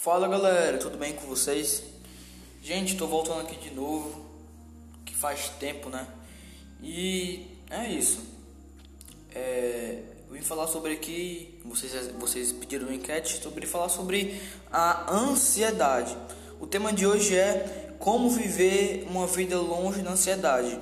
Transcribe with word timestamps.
Fala 0.00 0.28
galera, 0.28 0.78
tudo 0.78 0.96
bem 0.96 1.12
com 1.12 1.26
vocês? 1.26 1.82
Gente, 2.62 2.96
tô 2.96 3.08
voltando 3.08 3.40
aqui 3.40 3.56
de 3.56 3.74
novo, 3.74 4.24
que 5.04 5.12
faz 5.12 5.48
tempo, 5.58 5.90
né? 5.90 6.06
E 6.80 7.48
é 7.68 7.88
isso. 7.88 8.20
É, 9.34 10.00
eu 10.28 10.34
vim 10.34 10.40
falar 10.40 10.68
sobre 10.68 10.92
aqui, 10.92 11.60
vocês, 11.64 11.92
vocês 12.16 12.52
pediram 12.52 12.86
uma 12.86 12.94
enquete 12.94 13.42
sobre 13.42 13.66
falar 13.66 13.88
sobre 13.88 14.40
a 14.70 15.12
ansiedade. 15.12 16.16
O 16.60 16.66
tema 16.66 16.92
de 16.92 17.04
hoje 17.04 17.36
é 17.36 17.96
como 17.98 18.30
viver 18.30 19.04
uma 19.10 19.26
vida 19.26 19.58
longe 19.58 20.00
da 20.00 20.12
ansiedade. 20.12 20.78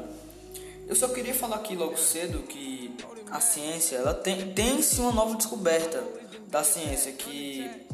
Eu 0.86 0.94
só 0.94 1.08
queria 1.08 1.32
falar 1.32 1.56
aqui 1.56 1.74
logo 1.74 1.96
cedo 1.96 2.40
que 2.42 2.94
a 3.30 3.40
ciência, 3.40 3.96
ela 3.96 4.12
tem 4.12 4.52
tem-se 4.52 5.00
uma 5.00 5.10
nova 5.10 5.36
descoberta 5.36 6.04
da 6.50 6.62
ciência 6.62 7.12
que 7.12 7.86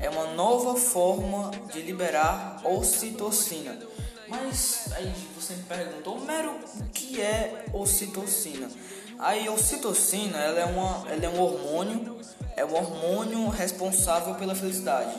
é 0.00 0.08
uma 0.08 0.32
nova 0.34 0.74
forma 0.76 1.50
de 1.72 1.82
liberar 1.82 2.60
ocitocina. 2.64 3.78
Mas 4.28 4.88
aí 4.92 5.12
você 5.34 5.54
me 5.54 5.62
perguntou, 5.62 6.20
Mero, 6.20 6.52
o 6.80 6.84
que 6.90 7.20
é 7.20 7.64
ocitocina? 7.72 8.68
Aí, 9.18 9.48
ocitocina, 9.48 10.38
ela 10.38 10.60
é, 10.60 10.64
uma, 10.64 11.04
ela 11.10 11.24
é 11.24 11.28
um 11.28 11.40
hormônio, 11.40 12.20
é 12.56 12.64
um 12.64 12.74
hormônio 12.74 13.48
responsável 13.48 14.36
pela 14.36 14.54
felicidade. 14.54 15.12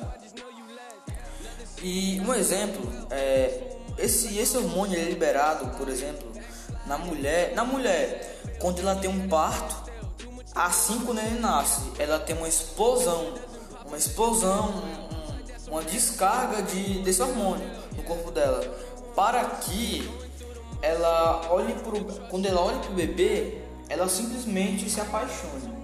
E 1.81 2.21
um 2.21 2.33
exemplo, 2.33 2.89
é, 3.09 3.77
esse, 3.97 4.37
esse 4.37 4.57
hormônio 4.57 4.97
é 4.97 5.03
liberado, 5.03 5.75
por 5.77 5.89
exemplo, 5.89 6.31
na 6.85 6.97
mulher, 6.97 7.53
na 7.53 7.65
mulher, 7.65 8.39
quando 8.59 8.79
ela 8.79 8.95
tem 8.95 9.09
um 9.09 9.27
parto, 9.27 9.75
assim 10.55 10.99
quando 11.01 11.19
ele 11.19 11.39
nasce, 11.39 11.91
ela 11.99 12.19
tem 12.19 12.37
uma 12.37 12.47
explosão 12.47 13.33
uma 13.89 13.97
explosão, 13.97 14.69
um, 15.67 15.71
uma 15.71 15.83
descarga 15.83 16.61
de, 16.61 17.01
desse 17.01 17.21
hormônio 17.21 17.67
no 17.97 18.03
corpo 18.03 18.31
dela, 18.31 18.61
para 19.15 19.43
que 19.45 20.09
ela 20.81 21.51
olhe 21.51 21.73
pro, 21.73 22.05
quando 22.29 22.45
ela 22.45 22.61
olha 22.61 22.77
para 22.79 22.91
o 22.91 22.93
bebê, 22.93 23.61
ela 23.89 24.07
simplesmente 24.07 24.89
se 24.89 25.01
apaixone. 25.01 25.77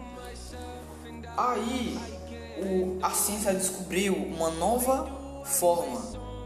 Aí 1.36 2.00
o, 2.60 3.00
a 3.02 3.10
ciência 3.10 3.54
descobriu 3.54 4.16
uma 4.16 4.52
nova 4.52 5.44
forma 5.44 6.02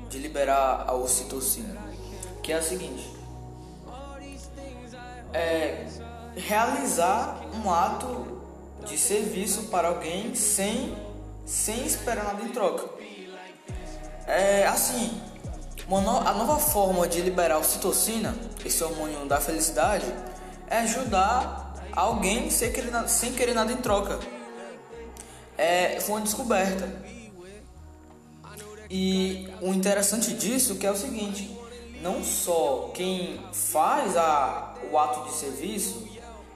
de 0.09 0.17
liberar 0.17 0.85
a 0.87 0.95
ocitocina, 0.95 1.77
que 2.41 2.53
é 2.53 2.55
a 2.57 2.61
seguinte: 2.61 3.13
é 5.33 5.85
realizar 6.35 7.41
um 7.53 7.71
ato 7.71 8.39
de 8.85 8.97
serviço 8.97 9.63
para 9.63 9.89
alguém 9.89 10.33
sem 10.33 10.95
sem 11.49 11.83
esperar 11.83 12.25
nada 12.25 12.43
em 12.43 12.49
troca. 12.49 12.87
É 14.27 14.67
assim, 14.67 15.19
no, 15.89 15.97
a 15.97 16.31
nova 16.31 16.59
forma 16.59 17.07
de 17.07 17.21
liberar 17.21 17.55
a 17.55 17.57
ocitocina, 17.57 18.35
esse 18.63 18.83
hormônio 18.83 19.25
da 19.25 19.41
felicidade, 19.41 20.05
é 20.69 20.77
ajudar 20.77 21.73
alguém 21.91 22.51
sem 22.51 22.71
querer, 22.71 22.91
sem 23.07 23.33
querer 23.33 23.55
nada 23.55 23.71
em 23.71 23.77
troca. 23.77 24.19
É, 25.57 25.99
foi 25.99 26.17
uma 26.17 26.21
descoberta. 26.21 26.87
E 28.87 29.51
o 29.59 29.73
interessante 29.73 30.33
disso 30.35 30.75
que 30.75 30.85
é 30.85 30.91
o 30.91 30.95
seguinte, 30.95 31.57
não 32.03 32.23
só 32.23 32.91
quem 32.93 33.43
faz 33.51 34.15
a, 34.15 34.75
o 34.91 34.97
ato 34.99 35.27
de 35.27 35.35
serviço 35.35 36.07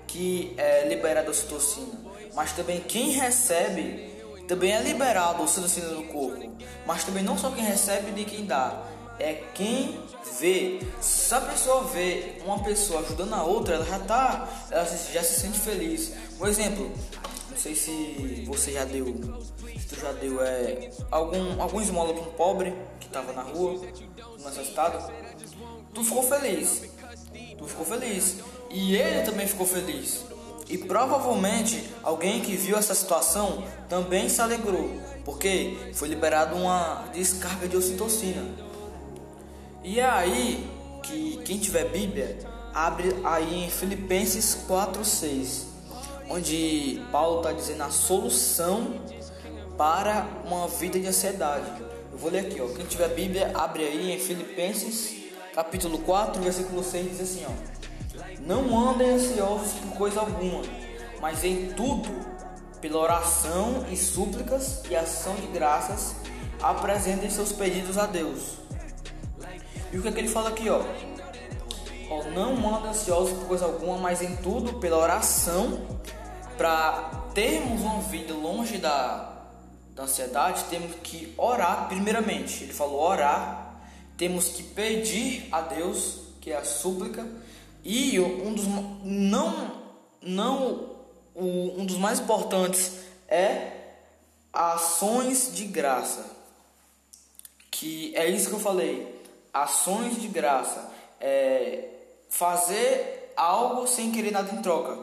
que 0.05 0.53
é 0.55 0.87
liberado 0.87 1.29
a 1.29 1.31
ocitocina, 1.31 1.99
mas 2.35 2.51
também 2.51 2.79
quem 2.81 3.09
recebe 3.09 4.12
também 4.53 4.71
é 4.71 4.83
liberado 4.83 5.41
o 5.41 5.45
ocitocina 5.45 5.87
no 5.87 6.03
corpo, 6.03 6.55
mas 6.85 7.03
também 7.03 7.23
não 7.23 7.35
só 7.35 7.49
quem 7.49 7.63
recebe 7.63 8.11
de 8.11 8.23
quem 8.23 8.45
dá, 8.45 8.83
é 9.17 9.33
quem 9.55 9.99
vê. 10.39 10.79
Se 11.01 11.33
a 11.33 11.41
pessoa 11.41 11.85
vê 11.85 12.35
uma 12.45 12.63
pessoa 12.63 13.01
ajudando 13.01 13.33
a 13.33 13.43
outra, 13.43 13.73
ela 13.75 13.85
já 13.85 13.97
tá, 13.97 14.47
ela 14.69 14.85
já 14.85 15.23
se 15.23 15.39
sente 15.39 15.59
feliz. 15.59 16.13
Um 16.39 16.45
exemplo, 16.45 16.91
não 17.49 17.57
sei 17.57 17.73
se 17.73 18.45
você 18.47 18.73
já 18.73 18.85
deu, 18.85 19.07
se 19.79 19.87
tu 19.87 19.99
já 19.99 20.11
deu 20.11 20.39
é 20.43 20.91
algum 21.09 21.59
algum 21.59 21.81
esmola 21.81 22.13
para 22.13 22.21
um 22.21 22.33
pobre 22.33 22.75
que 22.99 23.09
tava 23.09 23.33
na 23.33 23.41
rua, 23.41 23.81
necessitado, 24.37 25.11
tu 25.95 26.03
ficou 26.03 26.21
feliz. 26.21 26.83
Tu 27.57 27.65
ficou 27.65 27.85
feliz 27.85 28.37
e 28.69 28.95
ele 28.95 29.23
também 29.23 29.47
ficou 29.47 29.65
feliz. 29.65 30.25
E 30.69 30.77
provavelmente 30.77 31.89
alguém 32.01 32.41
que 32.41 32.55
viu 32.55 32.77
essa 32.77 32.95
situação 32.95 33.63
também 33.89 34.29
se 34.29 34.41
alegrou, 34.41 34.89
porque 35.25 35.91
foi 35.93 36.07
liberada 36.07 36.55
uma 36.55 37.05
descarga 37.13 37.67
de 37.67 37.75
ocitocina. 37.75 38.43
E 39.83 39.99
é 39.99 40.05
aí 40.05 40.69
que 41.03 41.41
quem 41.43 41.57
tiver 41.59 41.89
Bíblia, 41.89 42.37
abre 42.73 43.13
aí 43.23 43.65
em 43.65 43.69
Filipenses 43.69 44.57
4:6, 44.67 45.65
onde 46.29 47.01
Paulo 47.11 47.37
está 47.37 47.51
dizendo 47.51 47.83
a 47.83 47.89
solução 47.89 49.01
para 49.77 50.25
uma 50.45 50.67
vida 50.67 50.99
de 50.99 51.07
ansiedade. 51.07 51.69
Eu 52.11 52.17
vou 52.17 52.31
ler 52.31 52.39
aqui, 52.39 52.61
ó. 52.61 52.67
Quem 52.67 52.85
tiver 52.85 53.09
Bíblia, 53.09 53.51
abre 53.53 53.83
aí 53.83 54.11
em 54.11 54.19
Filipenses 54.19 55.23
capítulo 55.53 55.99
4, 55.99 56.41
versículo 56.41 56.83
6 56.83 57.09
diz 57.09 57.21
assim, 57.21 57.45
ó: 57.45 57.51
não 58.39 58.89
andem 58.89 59.11
ansiosos 59.11 59.73
por 59.73 59.97
coisa 59.97 60.19
alguma, 60.19 60.61
mas 61.21 61.43
em 61.43 61.67
tudo, 61.73 62.09
pela 62.81 62.99
oração 62.99 63.85
e 63.89 63.95
súplicas 63.95 64.83
e 64.89 64.95
ação 64.95 65.35
de 65.35 65.47
graças, 65.47 66.15
apresentem 66.61 67.29
seus 67.29 67.51
pedidos 67.51 67.97
a 67.97 68.05
Deus. 68.05 68.57
E 69.91 69.97
o 69.97 70.01
que 70.01 70.07
é 70.07 70.11
que 70.11 70.19
ele 70.19 70.27
fala 70.27 70.49
aqui, 70.49 70.69
ó? 70.69 70.81
ó 72.09 72.23
não 72.31 72.75
andem 72.75 72.89
ansiosos 72.89 73.37
por 73.37 73.47
coisa 73.47 73.65
alguma, 73.65 73.97
mas 73.97 74.21
em 74.21 74.35
tudo, 74.37 74.79
pela 74.79 74.97
oração, 74.97 75.87
para 76.57 77.29
termos 77.33 77.81
uma 77.81 78.01
vida 78.01 78.33
longe 78.33 78.77
da, 78.77 79.33
da 79.95 80.03
ansiedade, 80.03 80.63
temos 80.65 80.95
que 81.03 81.33
orar 81.37 81.87
primeiramente. 81.87 82.63
Ele 82.63 82.73
falou 82.73 83.01
orar, 83.01 83.81
temos 84.17 84.49
que 84.49 84.63
pedir 84.63 85.47
a 85.51 85.61
Deus, 85.61 86.19
que 86.41 86.51
é 86.51 86.57
a 86.57 86.63
súplica, 86.63 87.25
e 87.83 88.19
um 88.19 88.53
dos 88.53 88.65
não 89.03 89.83
não 90.21 90.93
o, 91.35 91.81
um 91.81 91.85
dos 91.85 91.97
mais 91.97 92.19
importantes 92.19 92.93
é 93.27 93.71
ações 94.51 95.53
de 95.53 95.65
graça. 95.65 96.25
Que 97.71 98.15
é 98.15 98.29
isso 98.29 98.49
que 98.49 98.55
eu 98.55 98.59
falei. 98.59 99.21
Ações 99.53 100.21
de 100.21 100.27
graça 100.27 100.91
é 101.19 101.89
fazer 102.29 103.33
algo 103.35 103.87
sem 103.87 104.11
querer 104.11 104.31
nada 104.31 104.53
em 104.53 104.61
troca. 104.61 104.97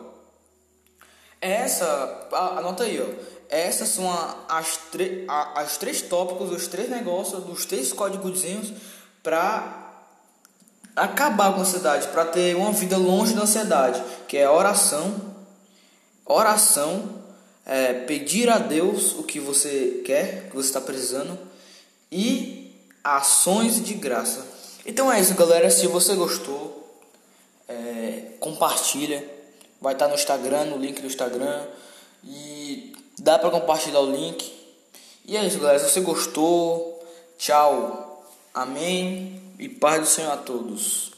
Essa, 1.40 2.28
anota 2.32 2.84
aí, 2.84 3.00
ó. 3.00 3.40
Essas 3.48 3.88
são 3.88 4.08
as, 4.48 4.78
as 5.56 5.76
três 5.76 6.02
tópicos, 6.02 6.52
os 6.52 6.68
três 6.68 6.88
negócios, 6.88 7.42
dos 7.44 7.64
três 7.64 7.92
códigos 7.92 8.44
para 9.22 9.89
acabar 10.94 11.52
com 11.52 11.58
a 11.58 11.62
ansiedade, 11.62 12.08
para 12.08 12.24
ter 12.24 12.56
uma 12.56 12.72
vida 12.72 12.96
longe 12.96 13.34
da 13.34 13.42
ansiedade, 13.42 14.02
que 14.28 14.36
é 14.36 14.48
oração, 14.48 15.34
oração, 16.24 17.20
é, 17.66 17.92
pedir 17.92 18.48
a 18.48 18.58
Deus 18.58 19.14
o 19.14 19.22
que 19.22 19.38
você 19.38 20.02
quer, 20.04 20.46
o 20.46 20.50
que 20.50 20.56
você 20.56 20.68
está 20.68 20.80
precisando 20.80 21.38
e 22.10 22.74
ações 23.04 23.82
de 23.82 23.94
graça. 23.94 24.44
Então 24.84 25.12
é 25.12 25.20
isso, 25.20 25.34
galera. 25.34 25.70
Se 25.70 25.86
você 25.86 26.14
gostou, 26.14 26.80
é, 27.68 28.32
compartilha. 28.40 29.24
Vai 29.80 29.94
estar 29.94 30.08
no 30.08 30.14
Instagram, 30.14 30.64
no 30.66 30.76
link 30.76 31.00
do 31.00 31.06
Instagram 31.06 31.64
e 32.22 32.92
dá 33.18 33.38
para 33.38 33.50
compartilhar 33.50 34.00
o 34.00 34.10
link. 34.10 34.52
E 35.24 35.36
é 35.36 35.46
isso, 35.46 35.58
galera. 35.58 35.78
Se 35.78 35.88
você 35.88 36.00
gostou, 36.00 37.02
tchau, 37.38 38.09
amém 38.54 39.40
e 39.58 39.68
paz 39.68 40.00
do 40.00 40.06
Senhor 40.06 40.32
a 40.32 40.36
todos. 40.36 41.09